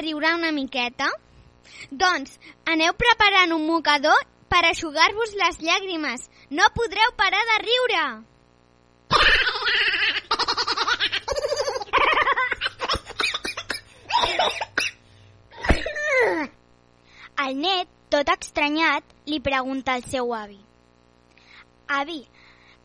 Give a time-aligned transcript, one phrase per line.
[0.00, 1.10] riure una miqueta?
[1.90, 2.38] Doncs
[2.72, 6.24] aneu preparant un mocador per aixugar-vos les llàgrimes.
[6.50, 8.06] No podreu parar de riure!
[17.48, 20.58] El net, tot estranyat, li pregunta al seu avi.
[21.98, 22.18] Avi,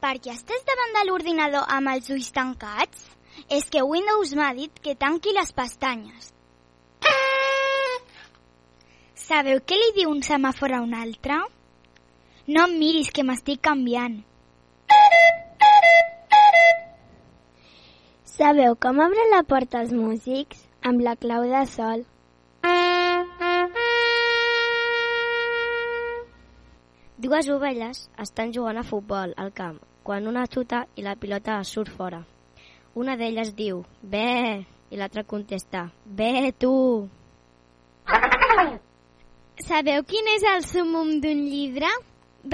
[0.04, 3.08] per què estàs davant de l'ordinador amb els ulls tancats?
[3.50, 6.33] És que Windows m'ha dit que tanqui les pestanyes.
[9.24, 11.38] Sabeu què li diu un semàfor a un altre?
[12.52, 14.18] No em miris, que m'estic canviant.
[18.34, 20.66] Sabeu com obren la porta els músics?
[20.84, 22.04] Amb la clau de sol.
[27.24, 31.96] Dues ovelles estan jugant a futbol al camp quan una xuta i la pilota surt
[31.96, 32.26] fora.
[33.00, 36.74] Una d'elles diu, bé, i l'altra contesta, bé, tu.
[39.64, 41.90] Sabeu quin és el sumum d'un llibre?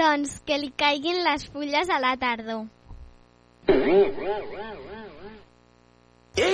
[0.00, 2.68] Doncs que li caiguin les fulles a la tardor.
[6.38, 6.50] Hi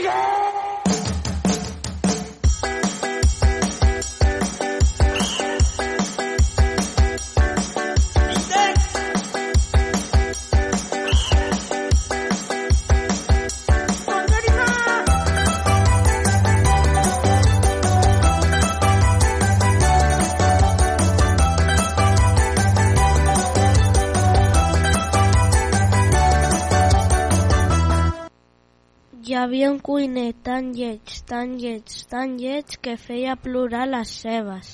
[29.46, 34.72] havia un cuiner tan lleig, tan lleig, tan lleig que feia plorar les cebes.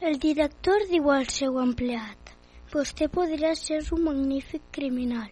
[0.00, 2.34] El director diu al seu empleat
[2.70, 5.30] Vostè podria ser un magnífic criminal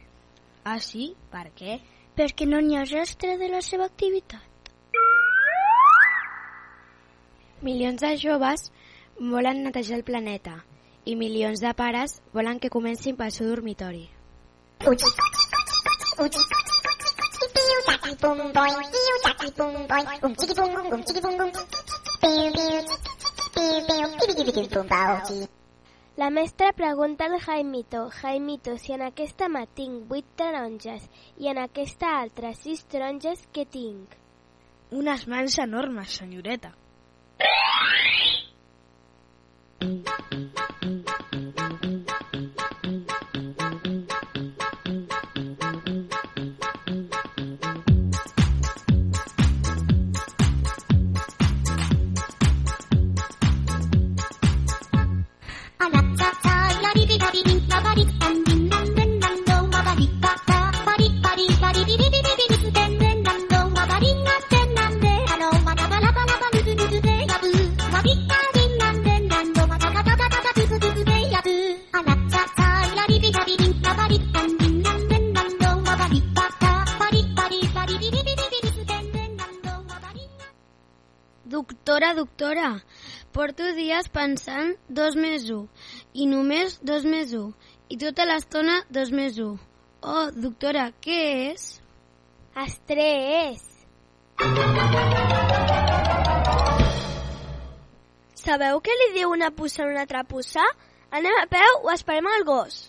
[0.65, 1.13] Ah, sí?
[1.31, 1.79] Per què?
[2.19, 4.71] perquè no n'hi ha rastre de la seva activitat.
[7.67, 8.71] Milions de joves
[9.19, 10.61] volen netejar el planeta
[11.05, 14.07] i milions de pares volen que comencin pel seu dormitori.
[26.17, 31.03] La mestra pregunta al Jaimito, Jaimito, si en aquesta mà tinc vuit taronges
[31.43, 34.15] i en aquesta altra sis taronges, què tinc?
[34.95, 36.71] Unes mans enormes, senyoreta.
[39.81, 40.54] Doctora,
[83.95, 85.69] dies pensant dos més un
[86.19, 87.53] i només dos més un
[87.95, 89.55] i tota l'estona dos més un.
[90.03, 91.19] Oh, doctora, què
[91.53, 91.67] és?
[92.59, 93.63] Estrès.
[98.45, 100.65] Sabeu què li diu una puça a una altra puça?
[101.15, 102.83] Anem a peu o esperem el gos?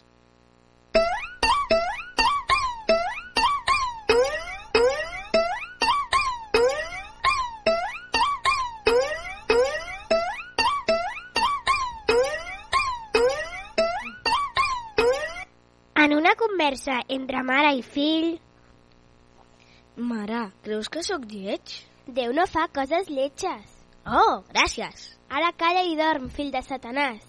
[16.65, 18.39] Conversa entre mare i fill,
[19.95, 21.61] Mare, creus que sóc lleig?
[22.07, 23.69] Déu no fa coses lletges.
[24.05, 25.13] Oh, gràcies.
[25.29, 27.21] Ara calla i dorm, fill de Satanàs.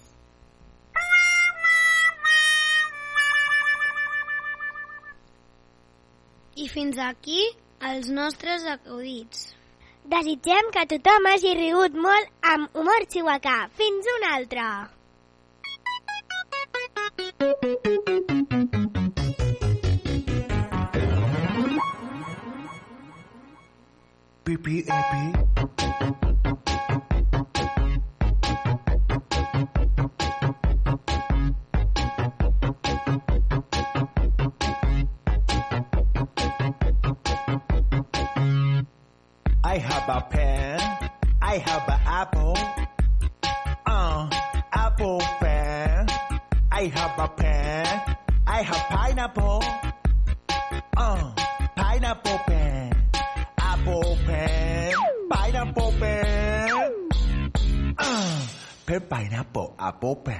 [6.57, 7.45] I fins aquí
[7.91, 9.53] els nostres acudits.
[10.03, 13.59] Desitgem que tothom hagi rigut molt amb humor xihuacà.
[13.77, 14.67] Fins una altra!
[17.17, 17.96] Pipi
[24.49, 24.85] epi.
[39.63, 40.79] I have a pen.
[41.41, 42.57] I have an apple.
[43.85, 44.29] Uh,
[44.71, 46.07] apple pen.
[46.71, 48.15] I have a pen.
[48.47, 49.63] I have pineapple.
[50.95, 51.31] Uh,
[51.75, 52.36] pineapple
[59.09, 60.15] pineapple, apple.
[60.17, 60.39] Pen,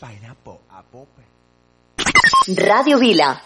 [0.00, 2.56] pineapple, apple pen.
[2.56, 3.40] Radio Vila.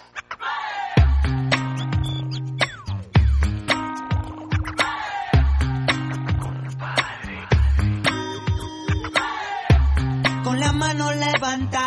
[10.43, 11.87] Con la mano levanta,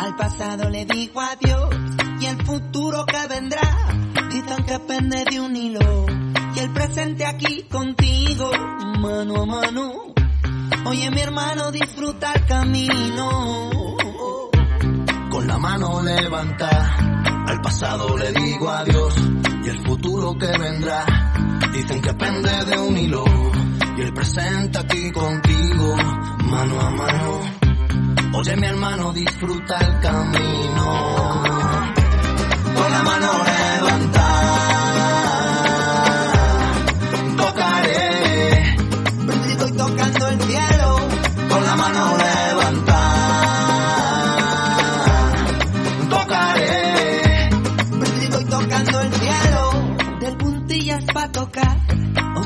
[0.00, 1.74] al pasado le digo adiós
[2.20, 3.70] y el futuro que vendrá.
[4.30, 6.23] Dicen que depende de un hilo
[6.64, 8.50] el presente aquí contigo,
[8.98, 9.92] mano a mano.
[10.86, 13.70] Oye mi hermano, disfruta el camino.
[15.30, 16.96] Con la mano levanta,
[17.46, 19.14] al pasado le digo adiós
[19.62, 21.04] y el futuro que vendrá.
[21.72, 23.24] Dicen que pende de un hilo
[23.98, 25.96] y el presente aquí contigo,
[26.44, 27.40] mano a mano.
[28.38, 30.84] Oye mi hermano, disfruta el camino.
[32.74, 34.63] Con la mano levanta,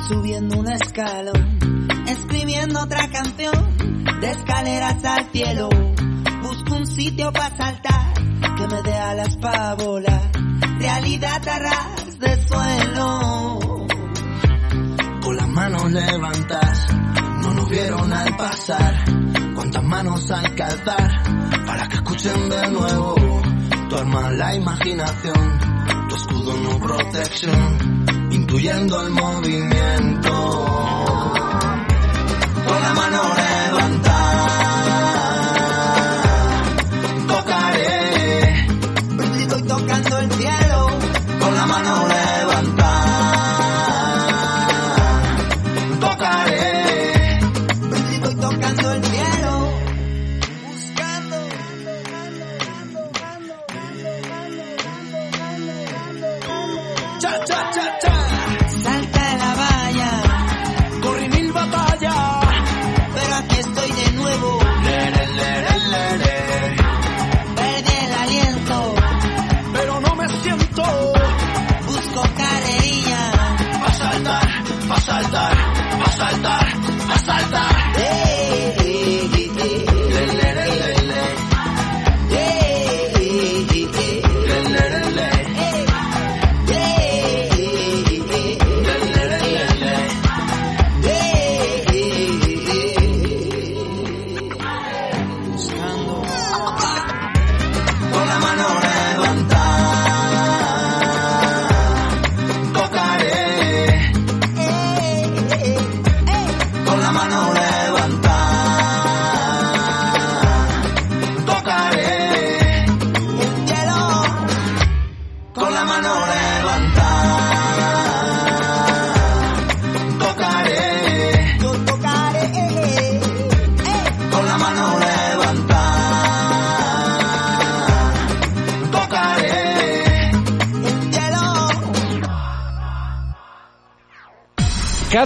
[0.08, 1.58] subiendo un escalón.
[2.06, 3.76] Escribiendo otra canción
[4.20, 5.69] de escaleras al cielo.
[6.43, 8.14] Busco un sitio para saltar
[8.56, 10.31] que me dé alas pa' volar.
[10.78, 13.58] Realidad a ras de suelo.
[15.22, 16.87] Con las manos levantas,
[17.43, 19.04] no nos vieron al pasar.
[19.54, 21.11] Cuántas manos hay que alzar
[21.66, 23.14] para que escuchen de nuevo.
[23.90, 25.58] Tu arma la imaginación,
[26.08, 27.88] tu escudo no protección,
[28.48, 30.30] sustituyendo al movimiento.
[32.66, 34.07] Con la mano levantada.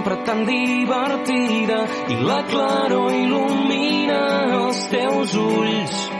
[0.00, 4.22] sempre tan divertida i la claror il·lumina
[4.62, 6.19] els teus ulls.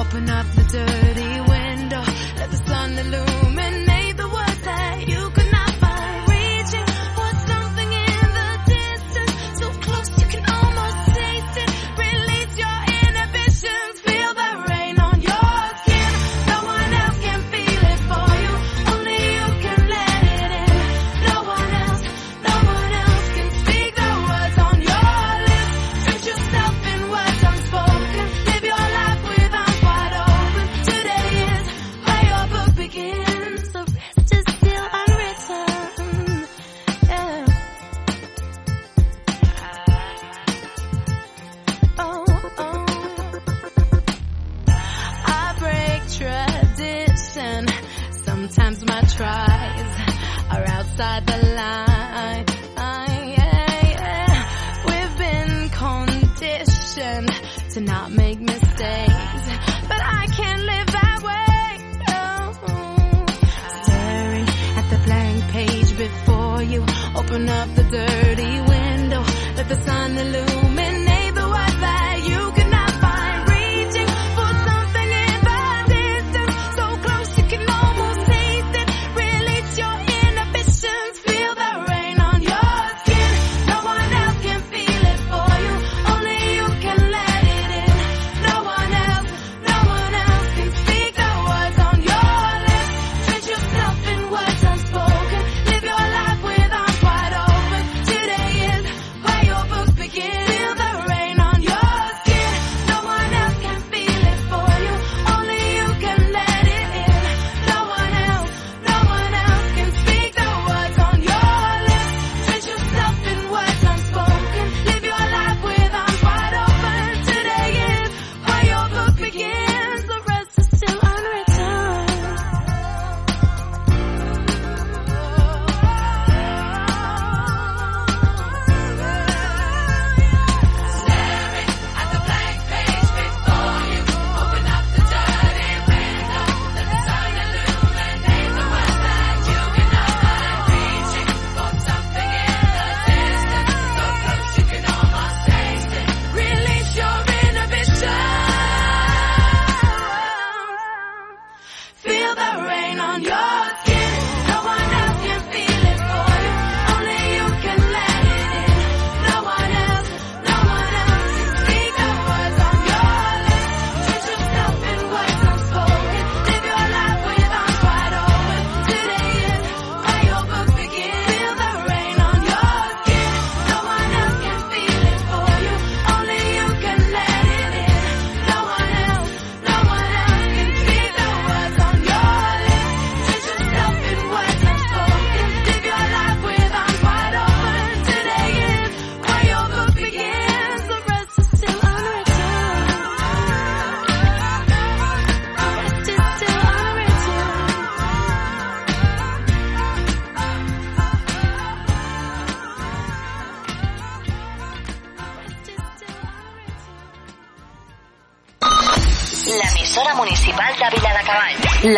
[0.00, 1.29] Open up the dirty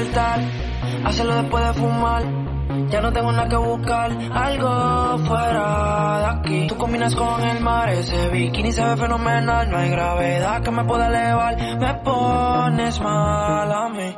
[0.00, 0.40] despertar,
[1.04, 2.22] hacerlo después de fumar.
[2.88, 6.66] Ya no tengo nada que buscar, algo fuera de aquí.
[6.68, 9.70] Tú combinas con el mar, ese bikini se ve fenomenal.
[9.70, 14.14] No hay gravedad que me pueda elevar, me pones mal a mí.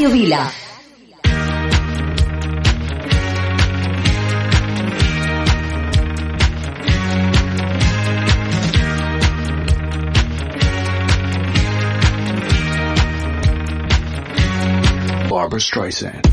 [0.00, 0.50] Radio Vila.
[15.28, 16.30] Barbara Streisand.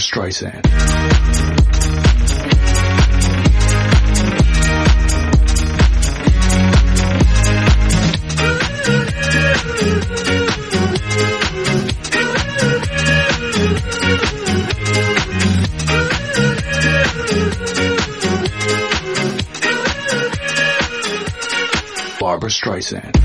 [0.00, 0.64] Streisand.
[22.18, 23.20] Barbara Streisand.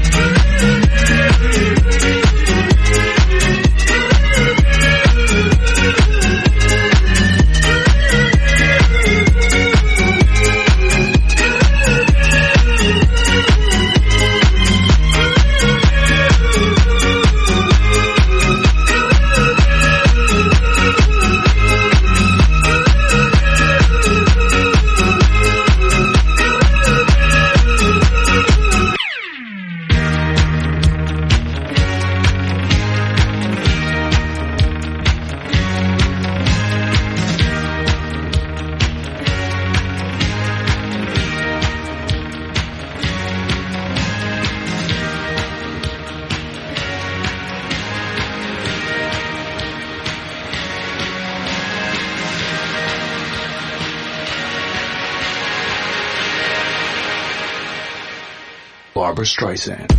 [59.35, 59.91] Streisand.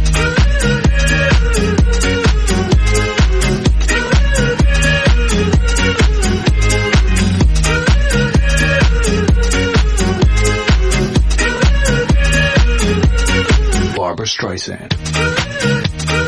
[13.94, 16.25] Barbara Streisand.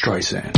[0.00, 0.56] Streisand.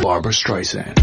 [0.00, 1.02] Barbara Streisand.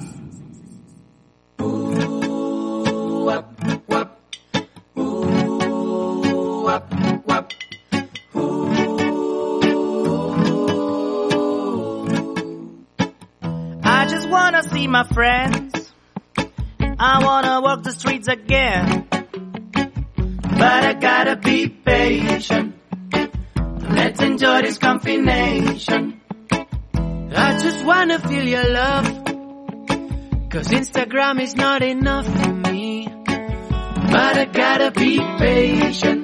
[35.41, 36.21] Patient.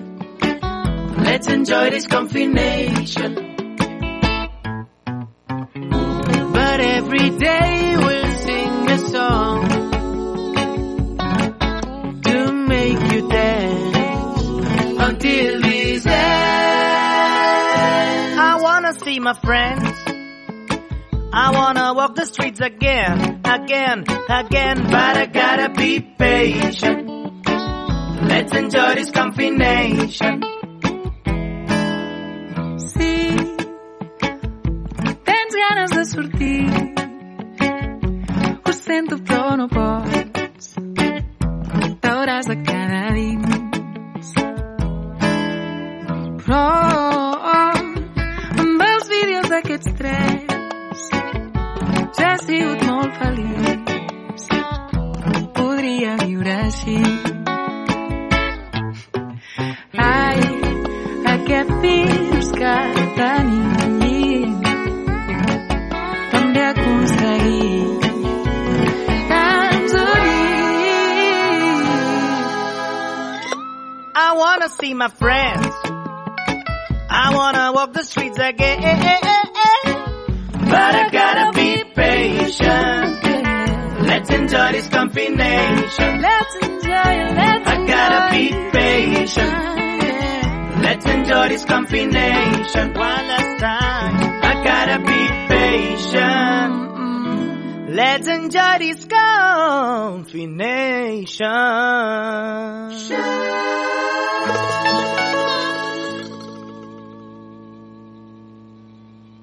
[1.26, 3.34] Let's enjoy this combination.
[6.58, 9.68] But every day we'll sing a song
[12.28, 14.48] to make you dance
[15.08, 16.16] until this end.
[18.40, 19.90] I wanna see my friends.
[21.34, 27.07] I wanna walk the streets again, again, again, but I gotta be patient.
[28.22, 30.42] Let's enjoy this combination.
[32.78, 33.36] Sí,
[35.24, 36.68] tens ganes de sortir.
[38.66, 40.76] Ho sento, però no pots.
[42.02, 44.34] T'hauràs de quedar dins.
[46.46, 46.66] Però
[47.54, 51.08] amb els vídeos d'aquests tres
[52.18, 54.50] ja he sigut molt feliç.
[55.54, 57.27] Podria viure així.
[61.88, 62.76] Aquest virus que
[63.18, 64.62] tenim
[66.32, 68.02] també ha aconseguit
[69.30, 70.48] que ens unim.
[74.16, 75.68] I wanna see my friends.
[77.10, 78.82] I wanna walk the streets again.
[80.70, 83.24] But I gotta be patient.
[84.08, 86.22] Let's enjoy this combination.
[86.22, 87.36] Let's enjoy it.
[87.36, 89.87] Let's I gotta be patient.
[90.82, 92.94] Let's enjoy this combination.
[92.94, 94.16] One last time.
[94.44, 96.88] I gotta be patient.
[97.90, 101.48] Let's enjoy this combination.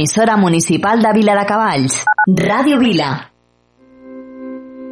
[0.00, 3.30] l'emissora municipal de Vila de Cavalls, Radio Vila.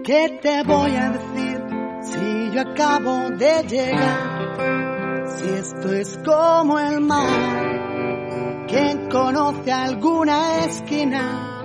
[0.04, 1.64] ¿Qué te voy a decir
[2.02, 5.26] si yo acabo de llegar?
[5.28, 11.64] Si esto es como el mar, quien conoce alguna esquina.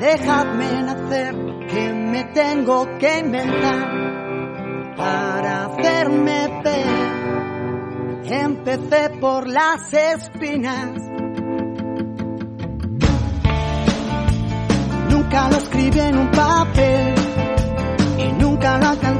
[0.00, 1.34] Dejadme nacer,
[1.68, 8.32] que me tengo que inventar para hacerme ver.
[8.32, 11.13] Empecé por las espinas
[15.34, 17.14] nunca lo escribí en un papel
[18.18, 19.13] y nunca lo alcancé.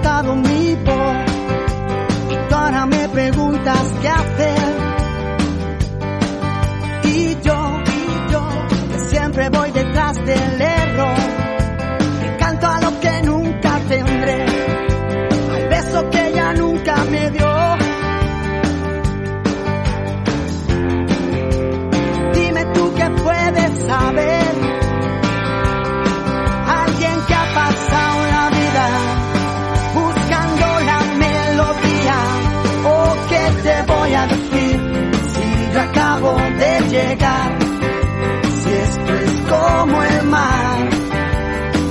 [37.16, 40.88] Si esto es como el mar,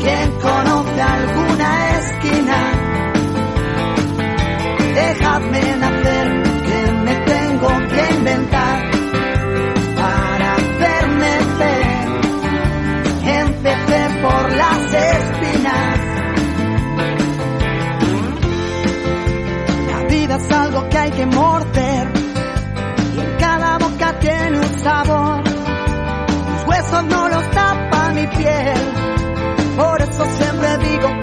[0.01, 2.57] quien conoce alguna esquina,
[4.95, 8.91] dejadme nacer, que me tengo que inventar
[9.95, 11.88] para hacerme ver.
[13.26, 15.99] Empecé por las espinas.
[19.89, 22.24] La vida es algo que hay que morder
[23.15, 25.12] y cada boca tiene un sabor
[29.77, 31.22] Por eso siempre digo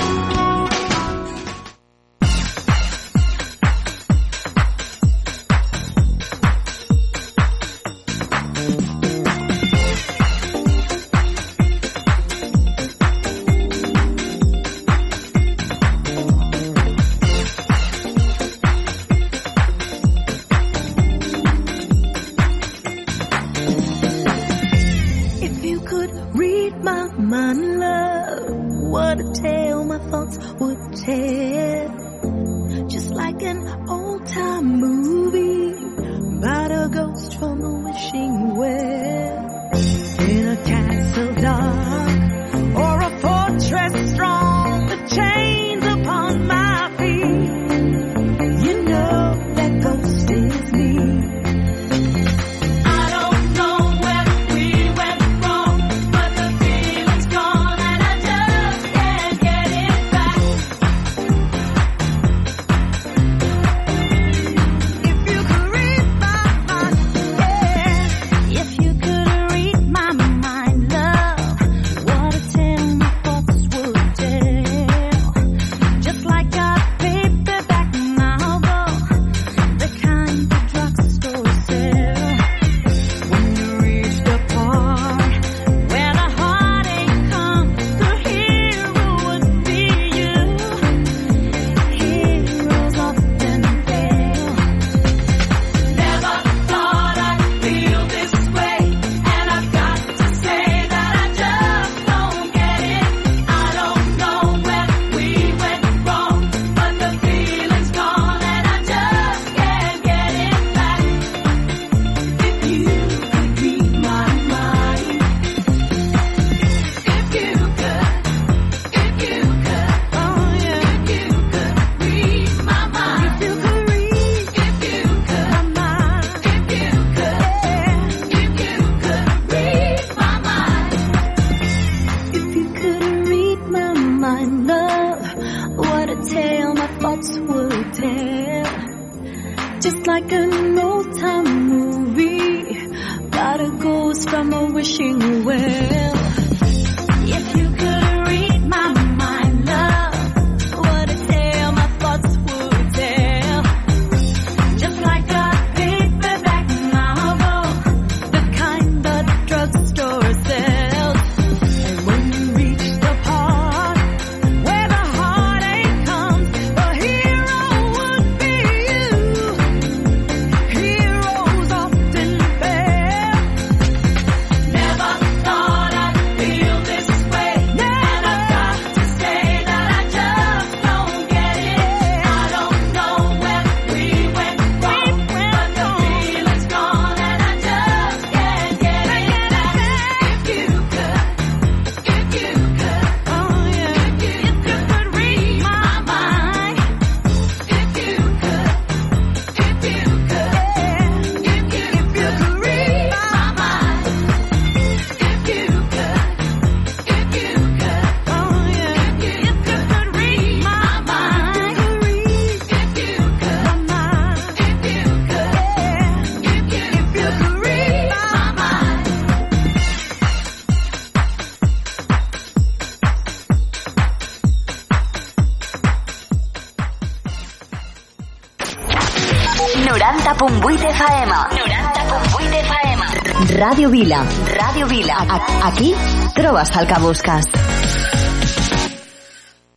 [234.11, 234.25] Vila.
[234.59, 235.17] Ràdio Vila.
[235.63, 235.93] Aquí
[236.35, 237.45] trobes el que busques.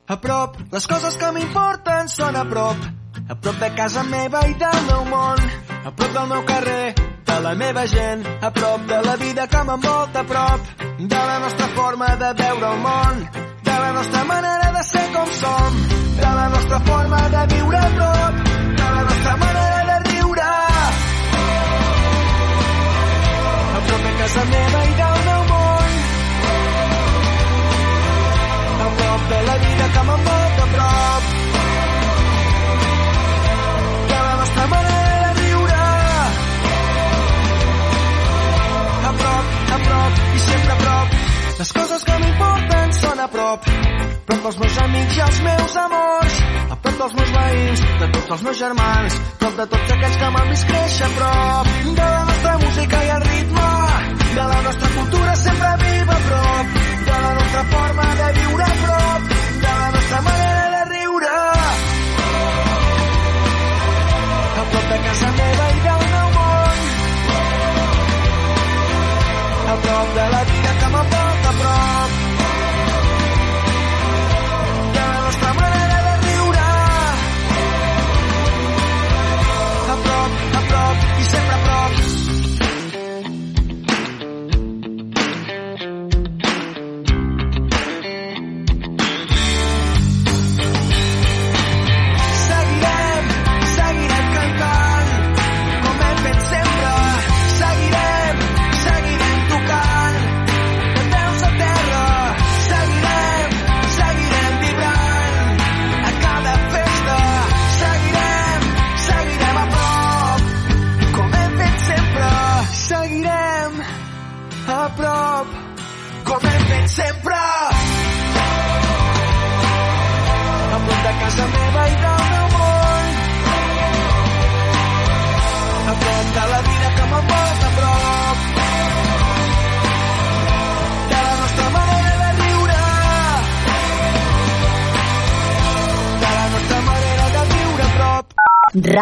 [0.06, 2.80] A prop, les coses que m'importen són a prop.
[3.30, 5.38] A prop de casa meva i del meu món.
[5.84, 6.94] A prop del meu carrer,
[7.30, 8.26] de la meva gent.
[8.42, 10.60] A prop de la vida que m'envolta a prop.
[10.98, 13.24] De la nostra forma de veure el món.
[13.70, 15.80] De la nostra manera de ser com som.
[16.18, 18.44] De la nostra forma de viure a prop.
[18.82, 20.53] De la nostra manera de riure
[23.88, 25.94] prop de casa meva i del meu món.
[28.84, 31.30] A prop de la vida que m'envolta a prop.
[34.12, 35.84] De la nostra manera de riure.
[39.10, 41.16] A prop, a prop i sempre a prop.
[41.58, 43.72] Les coses que m'importen són a prop.
[44.26, 46.53] Prop dels meus amics i els meus amors
[46.96, 50.50] prop dels meus veïns, de tots els meus germans, prop de tots aquells que m'han
[50.52, 51.70] vist créixer a prop.
[51.84, 53.68] De la nostra música i el ritme,
[54.34, 56.93] de la nostra cultura sempre viva a prop,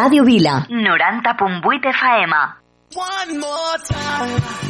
[0.03, 0.65] Ràdio Vila.
[0.67, 2.33] 90.8 FM.
[2.95, 4.62] One more time.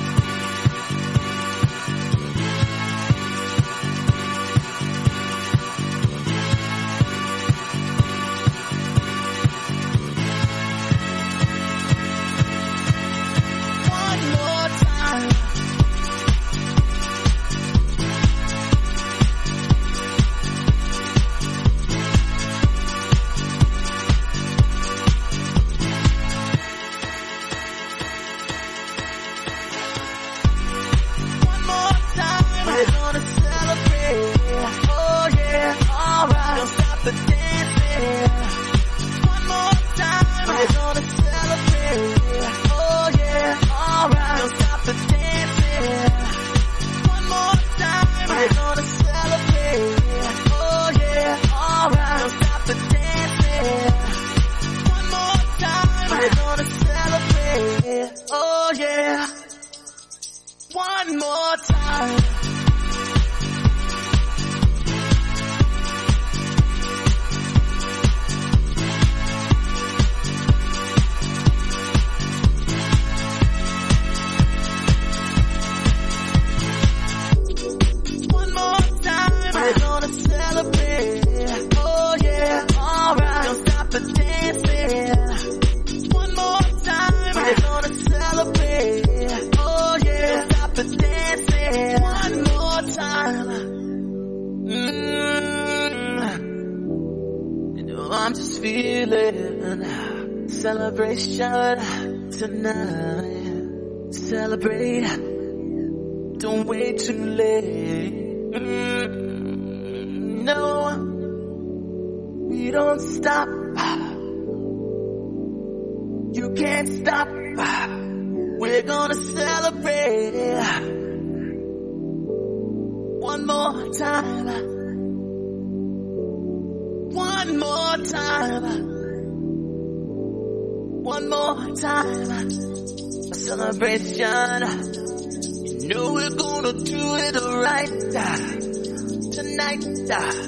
[37.03, 37.42] the day.
[101.13, 101.42] Christian.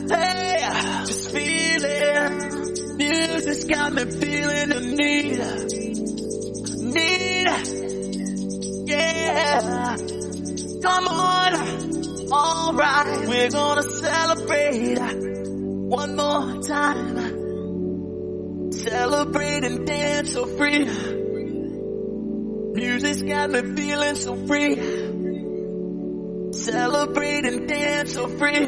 [0.09, 0.57] Hey,
[1.05, 2.97] just feeling.
[2.97, 5.39] Music's got me feeling the need.
[6.93, 7.47] Need.
[8.87, 9.97] Yeah.
[10.81, 11.53] Come on.
[12.31, 13.27] Alright.
[13.27, 17.35] We're gonna celebrate one more time.
[18.71, 20.85] Celebrate and dance so free.
[22.73, 24.75] Music's got me feeling so free.
[26.53, 28.67] Celebrate and dance so free.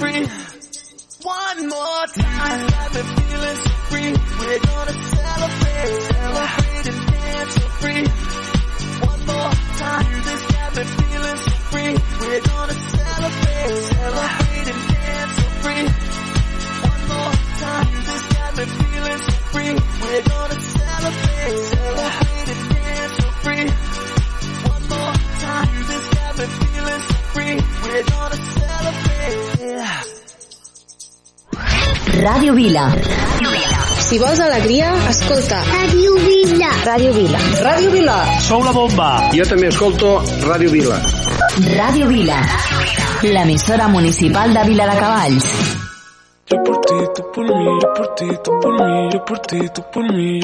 [0.00, 0.24] free.
[1.22, 4.12] One more time, I've been feeling so free.
[4.40, 8.04] We're gonna celebrate, celebrate and dance so free.
[9.04, 11.92] One more time, this got me feeling so free.
[12.20, 15.84] We're gonna celebrate, celebrate and dance so free.
[16.88, 19.72] One more time, this got me feeling so free.
[20.00, 23.66] We're gonna celebrate, celebrate and dance so free.
[24.72, 27.19] One more time, this got me feeling so
[32.22, 32.94] Radio Vila.
[33.98, 35.62] Si vols alegria, escolta.
[35.64, 36.68] Radio Vila.
[36.84, 37.38] Radio Vila.
[37.62, 38.40] Radio Vila.
[38.40, 39.30] Sou la bomba.
[39.32, 40.16] Jo també escolto
[40.48, 40.98] Radio Vila.
[41.76, 42.40] Radio Vila.
[43.22, 45.89] L'emissora municipal de Vila de Cavalls.
[46.50, 49.68] Yo por ti, tú por mí, yo por ti, tú por mí, yo por ti,
[49.68, 50.40] tú por mí.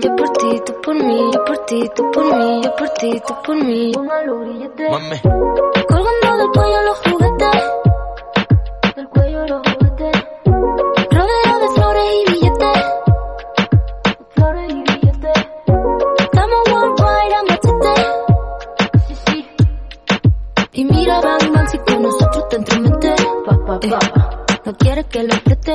[0.00, 3.22] Yo por ti, tú por mí, yo por ti, tú por mí, yo por ti,
[3.26, 3.92] tú por mí.
[3.94, 5.20] Mami.
[5.86, 7.62] Colgando del cuello los juguetes.
[8.96, 10.24] Del cuello los juguetes.
[11.10, 12.78] Rodeo de flores y billetes.
[14.30, 15.46] Flores y billetes.
[16.20, 17.40] Estamos worldwide a.
[19.08, 19.46] Sí, sí.
[20.72, 23.14] Y mira, Bang Bang, si con nosotros te entremete.
[23.44, 23.98] Pa, pa, pa.
[23.98, 24.29] Eh
[24.70, 25.74] no quiere que lo preste.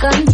[0.00, 0.25] second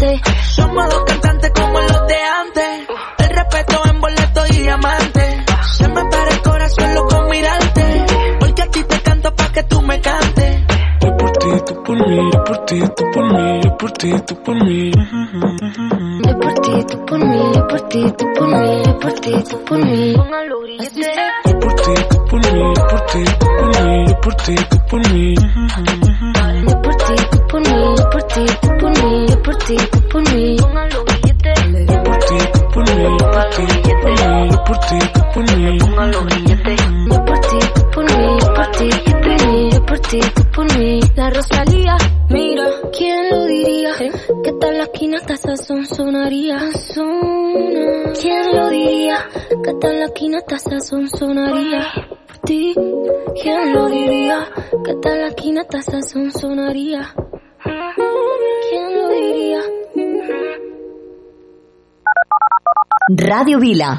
[63.33, 63.99] Radio Vila.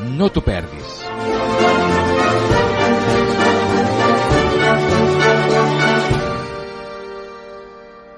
[0.00, 0.92] No t'ho perdis.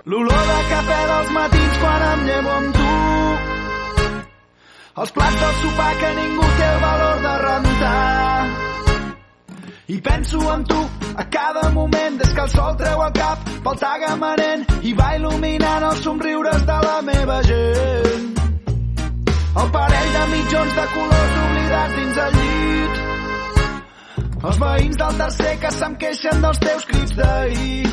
[0.05, 2.91] L'olor de cafè dels matins quan em llevo amb tu.
[5.03, 8.47] Els plats del sopar que ningú té el valor de rentar.
[9.87, 10.81] I penso en tu
[11.17, 15.91] a cada moment des que el sol treu el cap pel tagamanent i va il·luminant
[15.91, 18.44] els somriures de la meva gent.
[19.55, 22.97] El parell de mitjons de colors oblidats dins el llit.
[24.45, 27.93] Els veïns del tercer que se'm queixen dels teus crits d'ahir.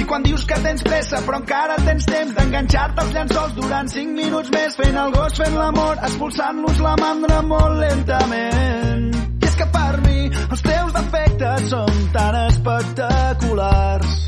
[0.00, 4.16] I quan dius que tens pressa però encara tens temps d'enganxar-te als llençols durant 5
[4.16, 9.06] minuts més fent el gos, fent l'amor, expulsant-los la mandra molt lentament.
[9.14, 14.18] I és que per mi els teus defectes són tan espectaculars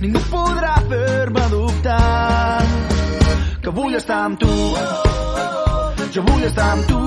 [0.00, 2.89] ningú podrà fer-me dubtar
[3.62, 4.52] que vull estar amb tu.
[6.14, 7.00] Jo vull estar amb tu.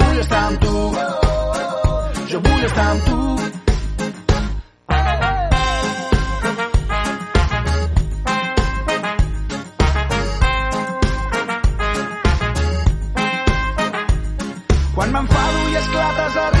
[0.00, 0.74] Vull estar amb tu.
[2.30, 3.18] Jo vull estar amb tu.
[14.94, 16.57] Quan m'enfado i esclates a